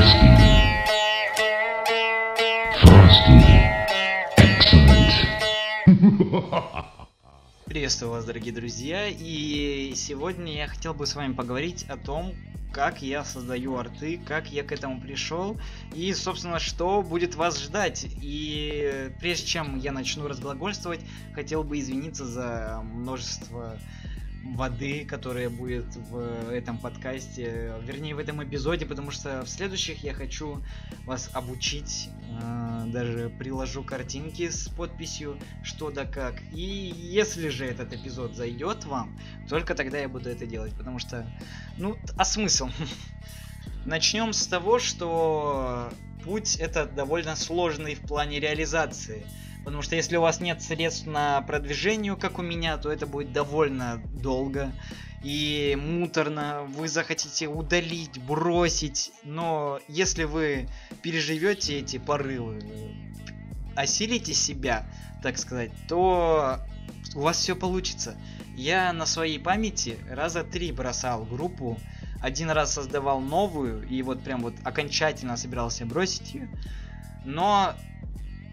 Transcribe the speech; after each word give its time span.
Crispy. 0.00 0.32
Frosty. 2.80 3.60
Excellent. 4.38 5.12
Приветствую 7.66 8.12
вас, 8.12 8.24
дорогие 8.24 8.54
друзья, 8.54 9.08
и 9.08 9.92
сегодня 9.94 10.54
я 10.54 10.68
хотел 10.68 10.94
бы 10.94 11.04
с 11.06 11.14
вами 11.14 11.34
поговорить 11.34 11.84
о 11.90 11.98
том, 11.98 12.32
как 12.72 13.02
я 13.02 13.24
создаю 13.24 13.76
арты, 13.76 14.18
как 14.24 14.50
я 14.50 14.62
к 14.62 14.72
этому 14.72 15.02
пришел, 15.02 15.60
и, 15.94 16.14
собственно, 16.14 16.58
что 16.60 17.02
будет 17.02 17.34
вас 17.34 17.60
ждать. 17.60 18.06
И 18.22 19.12
прежде 19.20 19.46
чем 19.46 19.78
я 19.78 19.92
начну 19.92 20.28
разглагольствовать, 20.28 21.00
хотел 21.34 21.62
бы 21.62 21.78
извиниться 21.78 22.24
за 22.24 22.80
множество 22.82 23.78
воды, 24.44 25.04
которая 25.04 25.50
будет 25.50 25.84
в 25.96 26.50
этом 26.50 26.78
подкасте, 26.78 27.74
вернее 27.82 28.14
в 28.14 28.18
этом 28.18 28.42
эпизоде, 28.42 28.86
потому 28.86 29.10
что 29.10 29.42
в 29.44 29.48
следующих 29.48 30.02
я 30.02 30.14
хочу 30.14 30.62
вас 31.04 31.30
обучить, 31.32 32.08
э, 32.42 32.84
даже 32.86 33.30
приложу 33.38 33.82
картинки 33.82 34.48
с 34.48 34.68
подписью 34.68 35.38
что 35.62 35.90
да 35.90 36.04
как. 36.04 36.34
И 36.52 36.92
если 36.96 37.48
же 37.48 37.66
этот 37.66 37.92
эпизод 37.92 38.34
зайдет 38.34 38.84
вам, 38.84 39.18
только 39.48 39.74
тогда 39.74 39.98
я 39.98 40.08
буду 40.08 40.30
это 40.30 40.46
делать, 40.46 40.74
потому 40.74 40.98
что, 40.98 41.26
ну, 41.76 41.96
а 42.16 42.24
смысл? 42.24 42.70
Начнем 43.84 44.32
с 44.32 44.46
того, 44.46 44.78
что 44.78 45.90
путь 46.24 46.56
это 46.56 46.86
довольно 46.86 47.36
сложный 47.36 47.94
в 47.94 48.00
плане 48.00 48.40
реализации. 48.40 49.26
Потому 49.64 49.82
что 49.82 49.94
если 49.96 50.16
у 50.16 50.22
вас 50.22 50.40
нет 50.40 50.62
средств 50.62 51.06
на 51.06 51.42
продвижение, 51.42 52.16
как 52.16 52.38
у 52.38 52.42
меня, 52.42 52.76
то 52.78 52.90
это 52.90 53.06
будет 53.06 53.32
довольно 53.32 54.00
долго 54.14 54.72
и 55.22 55.76
муторно. 55.78 56.62
Вы 56.68 56.88
захотите 56.88 57.46
удалить, 57.46 58.18
бросить. 58.22 59.12
Но 59.22 59.80
если 59.86 60.24
вы 60.24 60.68
переживете 61.02 61.78
эти 61.78 61.98
порывы, 61.98 62.60
осилите 63.76 64.32
себя, 64.32 64.86
так 65.22 65.38
сказать, 65.38 65.72
то 65.88 66.60
у 67.14 67.20
вас 67.20 67.38
все 67.38 67.54
получится. 67.54 68.16
Я 68.56 68.92
на 68.92 69.06
своей 69.06 69.38
памяти 69.38 69.98
раза 70.08 70.42
три 70.42 70.72
бросал 70.72 71.24
группу. 71.24 71.78
Один 72.22 72.50
раз 72.50 72.74
создавал 72.74 73.20
новую, 73.20 73.86
и 73.88 74.02
вот 74.02 74.22
прям 74.22 74.42
вот 74.42 74.54
окончательно 74.64 75.36
собирался 75.36 75.86
бросить 75.86 76.34
ее. 76.34 76.50
Но 77.24 77.74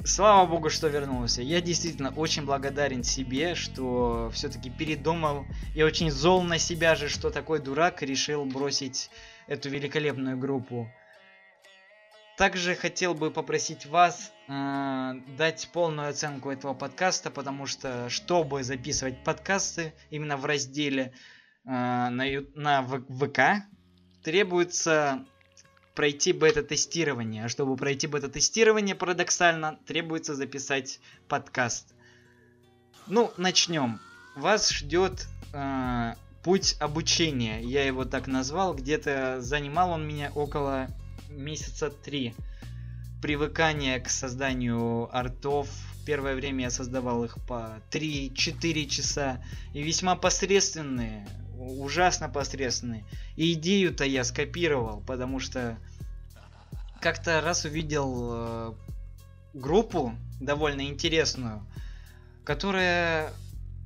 слава 0.07 0.47
богу, 0.47 0.69
что 0.69 0.87
вернулся. 0.87 1.41
Я 1.41 1.61
действительно 1.61 2.13
очень 2.15 2.45
благодарен 2.45 3.03
себе, 3.03 3.55
что 3.55 4.31
все-таки 4.33 4.69
передумал. 4.69 5.45
Я 5.75 5.85
очень 5.85 6.09
зол 6.09 6.43
на 6.43 6.57
себя 6.57 6.95
же, 6.95 7.09
что 7.09 7.29
такой 7.29 7.59
дурак 7.59 8.01
решил 8.01 8.45
бросить 8.45 9.09
эту 9.47 9.69
великолепную 9.69 10.37
группу. 10.37 10.89
Также 12.37 12.75
хотел 12.75 13.15
бы 13.15 13.31
попросить 13.31 13.87
вас 13.87 14.31
э, 14.47 15.13
дать 15.37 15.69
полную 15.73 16.09
оценку 16.09 16.51
этого 16.51 16.75
подкаста, 16.75 17.31
потому 17.31 17.65
что, 17.65 18.09
чтобы 18.09 18.63
записывать 18.63 19.23
подкасты 19.23 19.93
именно 20.11 20.37
в 20.37 20.45
разделе 20.45 21.13
э, 21.65 21.69
на, 21.69 22.25
на 22.53 22.83
ВК, 22.83 23.65
требуется 24.23 25.25
пройти 25.97 26.31
бета-тестирование. 26.31 27.45
А 27.45 27.49
чтобы 27.49 27.75
пройти 27.75 28.05
бета-тестирование, 28.05 28.93
парадоксально, 28.93 29.79
требуется 29.87 30.35
записать 30.35 30.99
подкаст. 31.27 31.87
Ну, 33.07 33.31
начнем. 33.37 33.99
Вас 34.35 34.69
ждет 34.69 35.25
э, 35.53 36.13
путь 36.43 36.75
обучения. 36.79 37.63
Я 37.63 37.83
его 37.83 38.05
так 38.05 38.27
назвал. 38.27 38.75
Где-то 38.75 39.41
занимал 39.41 39.89
он 39.89 40.07
меня 40.07 40.31
около 40.35 40.87
месяца 41.31 41.89
три. 41.89 42.35
Привыкание 43.23 43.99
к 43.99 44.09
созданию 44.09 45.09
артов. 45.11 45.67
Первое 46.05 46.35
время 46.35 46.65
я 46.65 46.69
создавал 46.69 47.23
их 47.23 47.37
по 47.47 47.81
3-4 47.89 48.85
часа. 48.85 49.43
И 49.73 49.81
весьма 49.81 50.15
посредственные 50.15 51.27
ужасно 51.59 52.29
посредственные. 52.29 53.05
И 53.35 53.53
идею-то 53.53 54.05
я 54.05 54.23
скопировал, 54.23 55.01
потому 55.01 55.39
что 55.39 55.77
как-то 57.01 57.41
раз 57.41 57.65
увидел 57.65 58.29
э, 58.31 58.73
группу 59.53 60.15
довольно 60.39 60.87
интересную, 60.87 61.65
которая 62.43 63.31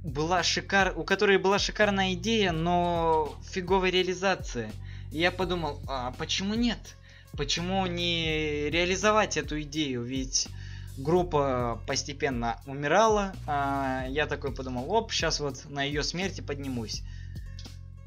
была 0.04 0.44
шикар... 0.44 0.94
у 0.96 1.04
которой 1.04 1.38
была 1.38 1.60
шикарная 1.60 2.14
идея, 2.14 2.52
но 2.52 3.36
фиговая 3.50 3.92
реализация. 3.92 4.72
И 5.12 5.20
я 5.20 5.32
подумал, 5.32 5.80
а 5.88 6.12
почему 6.18 6.54
нет? 6.54 6.80
Почему 7.38 7.86
не 7.86 8.70
реализовать 8.70 9.38
эту 9.38 9.62
идею? 9.62 10.04
Ведь 10.04 10.48
группа 10.98 11.82
постепенно 11.88 12.60
умирала, 12.66 13.34
а 13.48 14.06
я 14.10 14.26
такой 14.26 14.54
подумал, 14.54 14.92
оп, 14.92 15.12
сейчас 15.12 15.40
вот 15.40 15.70
на 15.70 15.84
ее 15.84 16.04
смерти 16.04 16.42
поднимусь. 16.42 17.04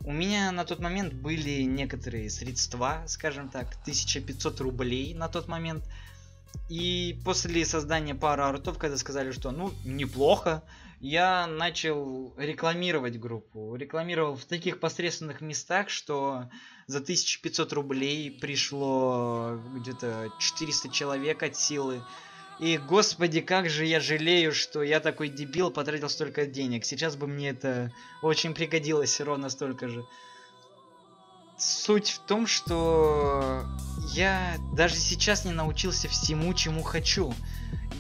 У 0.05 0.13
меня 0.13 0.53
на 0.53 0.67
тот 0.67 0.81
момент 0.81 1.15
были 1.15 1.63
некоторые 1.63 2.29
средства, 2.29 3.03
скажем 3.07 3.49
так, 3.49 3.69
1500 3.83 4.61
рублей 4.61 5.15
на 5.15 5.29
тот 5.29 5.49
момент. 5.49 5.83
И 6.69 7.19
после 7.25 7.65
создания 7.65 8.15
пары 8.15 8.43
артов, 8.43 8.77
когда 8.77 8.99
сказали, 8.99 9.33
что 9.33 9.51
ну 9.51 9.73
неплохо, 9.85 10.63
я 11.01 11.47
начал 11.47 12.35
рекламировать 12.37 13.19
группу. 13.19 13.77
Рекламировал 13.77 14.37
в 14.37 14.45
таких 14.45 14.79
посредственных 14.79 15.41
местах, 15.41 15.89
что 15.89 16.51
за 16.87 16.99
1500 16.99 17.73
рублей 17.73 18.31
пришло 18.31 19.59
где-то 19.75 20.31
400 20.39 20.91
человек 20.91 21.43
от 21.43 21.57
силы. 21.57 22.03
И, 22.61 22.79
господи, 22.79 23.41
как 23.41 23.69
же 23.69 23.85
я 23.85 24.01
жалею, 24.01 24.53
что 24.53 24.83
я 24.83 25.01
такой 25.01 25.29
дебил 25.29 25.71
потратил 25.71 26.09
столько 26.09 26.47
денег. 26.47 26.85
Сейчас 26.85 27.17
бы 27.17 27.27
мне 27.27 27.51
это 27.51 27.93
очень 28.23 28.55
пригодилось 28.55 29.21
ровно 29.21 29.49
столько 29.49 29.89
же. 29.89 30.05
Суть 31.59 32.11
в 32.11 32.19
том, 32.27 32.47
что 32.47 33.65
я 34.13 34.57
даже 34.73 34.97
сейчас 34.97 35.45
не 35.45 35.53
научился 35.53 36.09
всему, 36.09 36.55
чему 36.55 36.83
хочу. 36.83 37.35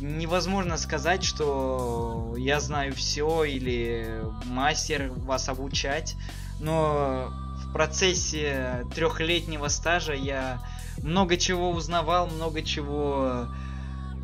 Невозможно 0.00 0.76
сказать, 0.76 1.24
что 1.24 2.34
я 2.36 2.60
знаю 2.60 2.94
все 2.94 3.44
или 3.44 4.22
мастер 4.44 5.10
вас 5.12 5.48
обучать, 5.48 6.16
но 6.60 7.32
в 7.64 7.72
процессе 7.72 8.84
трехлетнего 8.94 9.68
стажа 9.68 10.14
я 10.14 10.60
много 10.98 11.36
чего 11.36 11.70
узнавал, 11.70 12.26
много 12.26 12.62
чего 12.62 13.46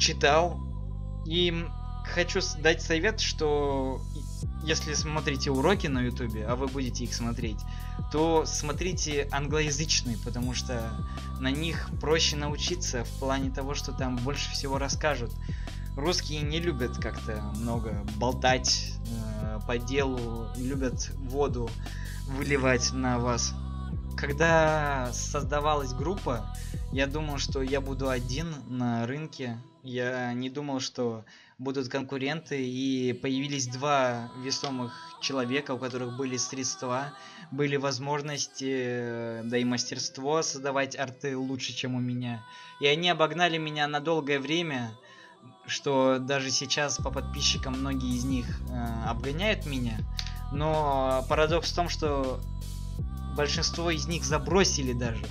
читал. 0.00 0.60
И 1.26 1.64
хочу 2.04 2.40
дать 2.58 2.82
совет, 2.82 3.20
что 3.20 4.00
если 4.64 4.94
смотрите 4.94 5.50
уроки 5.50 5.86
на 5.86 6.00
ютубе, 6.00 6.44
а 6.46 6.56
вы 6.56 6.66
будете 6.66 7.04
их 7.04 7.14
смотреть, 7.14 7.58
то 8.10 8.44
смотрите 8.46 9.28
англоязычные, 9.30 10.18
потому 10.18 10.54
что 10.54 10.90
на 11.38 11.50
них 11.50 11.88
проще 12.00 12.36
научиться 12.36 13.04
в 13.04 13.10
плане 13.20 13.50
того, 13.50 13.74
что 13.74 13.92
там 13.92 14.16
больше 14.16 14.50
всего 14.50 14.78
расскажут. 14.78 15.32
Русские 15.96 16.42
не 16.42 16.60
любят 16.60 16.96
как-то 16.98 17.42
много 17.56 18.04
болтать 18.16 18.94
э, 19.42 19.58
по 19.66 19.76
делу, 19.76 20.46
любят 20.56 21.10
воду 21.16 21.68
выливать 22.26 22.92
на 22.92 23.18
вас. 23.18 23.54
Когда 24.16 25.10
создавалась 25.12 25.92
группа, 25.92 26.46
я 26.92 27.06
думал, 27.06 27.38
что 27.38 27.62
я 27.62 27.80
буду 27.80 28.08
один 28.08 28.54
на 28.68 29.06
рынке, 29.06 29.58
я 29.82 30.32
не 30.32 30.50
думал, 30.50 30.80
что 30.80 31.24
будут 31.58 31.88
конкуренты, 31.88 32.62
и 32.62 33.12
появились 33.12 33.66
два 33.66 34.30
весомых 34.42 34.92
человека, 35.20 35.72
у 35.72 35.78
которых 35.78 36.16
были 36.16 36.36
средства, 36.36 37.12
были 37.50 37.76
возможности, 37.76 39.42
да 39.44 39.58
и 39.58 39.64
мастерство 39.64 40.42
создавать 40.42 40.96
арты 40.96 41.36
лучше, 41.36 41.74
чем 41.74 41.94
у 41.94 42.00
меня. 42.00 42.44
И 42.80 42.86
они 42.86 43.10
обогнали 43.10 43.58
меня 43.58 43.86
на 43.88 44.00
долгое 44.00 44.38
время, 44.38 44.90
что 45.66 46.18
даже 46.18 46.50
сейчас 46.50 46.96
по 46.96 47.10
подписчикам 47.10 47.74
многие 47.74 48.16
из 48.16 48.24
них 48.24 48.46
э, 48.70 49.04
обгоняют 49.06 49.66
меня. 49.66 49.98
Но 50.52 51.24
парадокс 51.28 51.70
в 51.70 51.76
том, 51.76 51.88
что 51.88 52.40
большинство 53.36 53.90
из 53.90 54.06
них 54.06 54.24
забросили 54.24 54.92
даже 54.92 55.24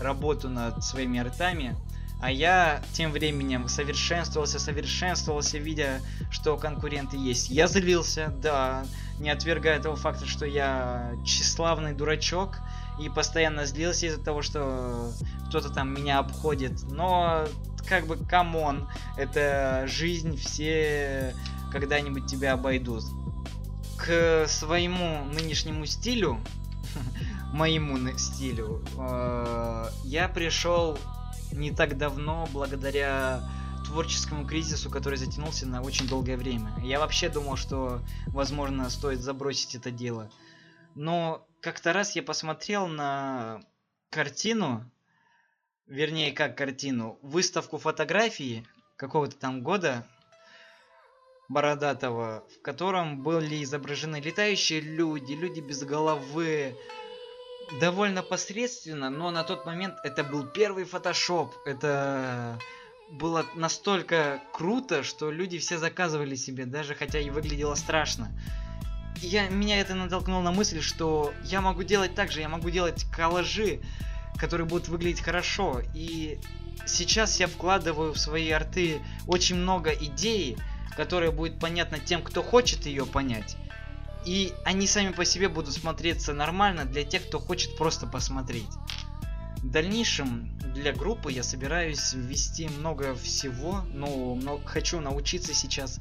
работу 0.00 0.48
над 0.48 0.82
своими 0.84 1.20
артами. 1.20 1.76
А 2.22 2.30
я 2.30 2.80
тем 2.92 3.10
временем 3.10 3.66
совершенствовался, 3.66 4.60
совершенствовался, 4.60 5.58
видя, 5.58 6.00
что 6.30 6.56
конкуренты 6.56 7.16
есть. 7.16 7.50
Я 7.50 7.66
злился, 7.66 8.32
да, 8.40 8.84
не 9.18 9.28
отвергая 9.28 9.82
того 9.82 9.96
факта, 9.96 10.24
что 10.24 10.46
я 10.46 11.16
тщеславный 11.24 11.94
дурачок 11.94 12.60
и 13.00 13.08
постоянно 13.08 13.66
злился 13.66 14.06
из-за 14.06 14.22
того, 14.22 14.40
что 14.42 15.10
кто-то 15.48 15.70
там 15.70 15.92
меня 15.92 16.20
обходит. 16.20 16.84
Но 16.92 17.44
как 17.88 18.06
бы, 18.06 18.16
come 18.16 18.57
on, 18.57 18.88
это 19.16 19.86
жизнь, 19.88 20.36
все 20.36 21.34
когда-нибудь 21.72 22.26
тебя 22.26 22.52
обойдут. 22.52 23.02
К 23.96 24.46
своему 24.46 25.24
нынешнему 25.24 25.86
стилю, 25.86 26.38
моему 27.52 28.16
стилю, 28.16 28.80
э, 28.96 29.86
я 30.04 30.28
пришел 30.28 30.96
не 31.52 31.70
так 31.70 31.96
давно, 31.96 32.48
благодаря 32.52 33.42
творческому 33.86 34.46
кризису, 34.46 34.90
который 34.90 35.18
затянулся 35.18 35.66
на 35.66 35.82
очень 35.82 36.08
долгое 36.08 36.36
время. 36.36 36.74
Я 36.82 36.98
вообще 36.98 37.28
думал, 37.28 37.56
что, 37.56 38.00
возможно, 38.28 38.88
стоит 38.90 39.20
забросить 39.20 39.74
это 39.74 39.90
дело. 39.90 40.30
Но 40.94 41.46
как-то 41.60 41.92
раз 41.92 42.16
я 42.16 42.22
посмотрел 42.22 42.86
на 42.86 43.60
картину, 44.10 44.90
вернее, 45.86 46.32
как 46.32 46.56
картину, 46.56 47.18
выставку 47.22 47.78
фотографий 47.78 48.66
какого-то 48.96 49.36
там 49.36 49.62
года 49.62 50.06
бородатого, 51.48 52.44
в 52.56 52.62
котором 52.62 53.22
были 53.22 53.62
изображены 53.62 54.20
летающие 54.20 54.80
люди, 54.80 55.32
люди 55.32 55.60
без 55.60 55.82
головы, 55.82 56.76
довольно 57.80 58.22
посредственно, 58.22 59.10
но 59.10 59.30
на 59.30 59.44
тот 59.44 59.66
момент 59.66 59.96
это 60.04 60.24
был 60.24 60.44
первый 60.44 60.84
фотошоп. 60.84 61.54
Это 61.64 62.58
было 63.10 63.44
настолько 63.54 64.42
круто, 64.52 65.02
что 65.02 65.30
люди 65.30 65.58
все 65.58 65.78
заказывали 65.78 66.34
себе, 66.34 66.64
даже 66.64 66.94
хотя 66.94 67.20
и 67.20 67.30
выглядело 67.30 67.74
страшно. 67.74 68.30
Я, 69.16 69.48
меня 69.48 69.80
это 69.80 69.94
натолкнуло 69.94 70.42
на 70.42 70.50
мысль, 70.50 70.80
что 70.80 71.32
я 71.44 71.60
могу 71.60 71.82
делать 71.82 72.14
так 72.14 72.32
же, 72.32 72.40
я 72.40 72.48
могу 72.48 72.70
делать 72.70 73.04
коллажи, 73.14 73.80
которые 74.38 74.66
будут 74.66 74.88
выглядеть 74.88 75.20
хорошо. 75.20 75.82
И 75.94 76.38
сейчас 76.86 77.38
я 77.38 77.46
вкладываю 77.46 78.14
в 78.14 78.18
свои 78.18 78.50
арты 78.50 79.00
очень 79.26 79.56
много 79.56 79.90
идей, 79.90 80.56
которые 80.96 81.30
будет 81.30 81.58
понятно 81.60 81.98
тем, 81.98 82.22
кто 82.22 82.42
хочет 82.42 82.86
ее 82.86 83.06
понять. 83.06 83.56
И 84.24 84.52
они 84.64 84.86
сами 84.86 85.12
по 85.12 85.24
себе 85.24 85.48
будут 85.48 85.74
смотреться 85.74 86.32
нормально 86.32 86.84
для 86.84 87.04
тех, 87.04 87.26
кто 87.26 87.38
хочет 87.38 87.76
просто 87.76 88.06
посмотреть. 88.06 88.70
В 89.62 89.70
дальнейшем 89.70 90.50
для 90.74 90.92
группы 90.92 91.30
я 91.30 91.42
собираюсь 91.42 92.12
ввести 92.14 92.68
много 92.68 93.14
всего, 93.14 93.84
но 93.92 94.34
много, 94.34 94.66
хочу 94.66 95.00
научиться 95.00 95.54
сейчас 95.54 96.00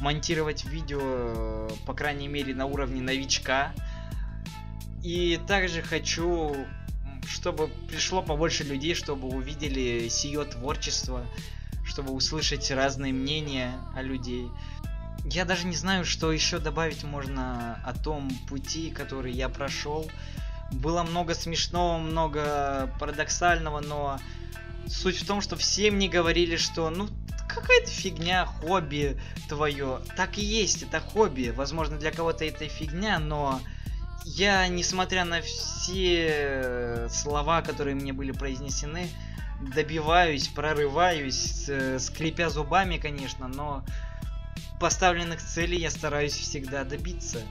монтировать 0.00 0.64
видео, 0.64 1.68
по 1.86 1.94
крайней 1.94 2.28
мере, 2.28 2.54
на 2.54 2.66
уровне 2.66 3.00
новичка. 3.00 3.72
И 5.02 5.40
также 5.46 5.82
хочу, 5.82 6.54
чтобы 7.26 7.68
пришло 7.88 8.22
побольше 8.22 8.64
людей, 8.64 8.94
чтобы 8.94 9.28
увидели 9.28 10.08
сие 10.08 10.44
творчество, 10.44 11.26
чтобы 11.84 12.12
услышать 12.12 12.70
разные 12.70 13.12
мнения 13.12 13.74
о 13.94 14.02
людей. 14.02 14.48
Я 15.24 15.44
даже 15.44 15.66
не 15.66 15.76
знаю, 15.76 16.04
что 16.04 16.32
еще 16.32 16.58
добавить 16.58 17.04
можно 17.04 17.80
о 17.84 17.92
том 17.94 18.30
пути, 18.48 18.90
который 18.90 19.32
я 19.32 19.48
прошел. 19.48 20.10
Было 20.72 21.02
много 21.02 21.34
смешного, 21.34 21.98
много 21.98 22.92
парадоксального, 22.98 23.80
но 23.80 24.18
суть 24.86 25.20
в 25.20 25.26
том, 25.26 25.40
что 25.40 25.56
все 25.56 25.90
мне 25.90 26.08
говорили, 26.08 26.56
что 26.56 26.90
ну 26.90 27.08
какая-то 27.48 27.90
фигня, 27.90 28.46
хобби 28.46 29.20
твое. 29.48 30.00
Так 30.16 30.38
и 30.38 30.44
есть, 30.44 30.82
это 30.82 31.00
хобби. 31.00 31.52
Возможно, 31.54 31.98
для 31.98 32.12
кого-то 32.12 32.44
это 32.44 32.68
фигня, 32.68 33.18
но 33.18 33.60
я, 34.24 34.66
несмотря 34.68 35.24
на 35.24 35.40
все 35.42 37.08
слова, 37.10 37.62
которые 37.62 37.94
мне 37.94 38.12
были 38.12 38.32
произнесены, 38.32 39.08
добиваюсь, 39.74 40.48
прорываюсь, 40.48 41.68
скрипя 41.98 42.48
зубами, 42.48 42.98
конечно, 42.98 43.48
но 43.48 43.84
поставленных 44.80 45.40
целей 45.42 45.78
я 45.78 45.90
стараюсь 45.90 46.32
всегда 46.32 46.82
добиться. 46.84 47.42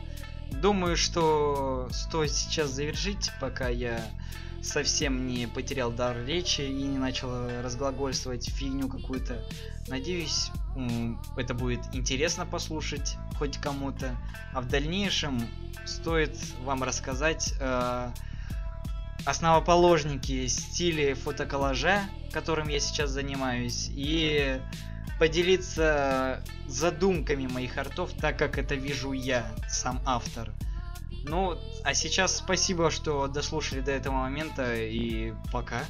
Думаю, 0.52 0.98
что 0.98 1.88
стоит 1.92 2.32
сейчас 2.32 2.72
завершить, 2.72 3.32
пока 3.40 3.70
я 3.70 4.04
совсем 4.62 5.28
не 5.28 5.48
потерял 5.48 5.92
дар 5.92 6.18
речи 6.26 6.62
и 6.62 6.84
не 6.84 6.98
начал 6.98 7.48
разглагольствовать 7.62 8.50
фигню 8.50 8.90
какую-то. 8.90 9.46
Надеюсь, 9.88 10.52
это 11.38 11.54
будет 11.54 11.82
интересно 11.94 12.46
послушать 12.46 13.16
хоть 13.38 13.58
кому-то. 13.58 14.18
А 14.54 14.62
в 14.62 14.68
дальнейшем 14.68 15.48
стоит 15.86 16.36
вам 16.64 16.84
рассказать 16.84 17.54
э, 17.62 18.12
основоположники 19.26 20.48
стиля 20.48 21.16
фотоколлажа, 21.16 22.02
которым 22.34 22.68
я 22.70 22.80
сейчас 22.80 23.12
занимаюсь, 23.12 23.90
и 23.94 24.60
поделиться 25.20 26.42
задумками 26.68 27.46
моих 27.46 27.78
артов, 27.78 28.12
так 28.20 28.40
как 28.40 28.58
это 28.58 28.76
вижу 28.76 29.12
я, 29.12 29.46
сам 29.68 30.02
автор. 30.06 30.52
Ну, 31.26 31.58
а 31.84 31.94
сейчас 31.94 32.38
спасибо, 32.38 32.90
что 32.90 33.28
дослушали 33.28 33.82
до 33.82 33.92
этого 33.92 34.16
момента, 34.16 34.76
и 34.76 35.34
пока. 35.52 35.84